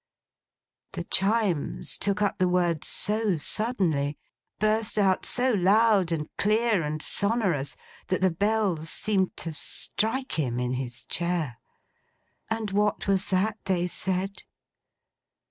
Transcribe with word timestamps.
The 0.93 1.03
Chimes 1.03 1.95
took 1.99 2.23
up 2.23 2.39
the 2.39 2.47
words 2.49 2.87
so 2.87 3.37
suddenly—burst 3.37 4.97
out 4.97 5.27
so 5.27 5.51
loud, 5.51 6.11
and 6.11 6.27
clear, 6.39 6.81
and 6.81 6.99
sonorous—that 7.03 8.19
the 8.19 8.31
Bells 8.31 8.89
seemed 8.89 9.37
to 9.37 9.53
strike 9.53 10.39
him 10.39 10.59
in 10.59 10.73
his 10.73 11.05
chair. 11.05 11.59
And 12.49 12.71
what 12.71 13.07
was 13.07 13.25
that, 13.25 13.59
they 13.65 13.85
said? 13.85 14.43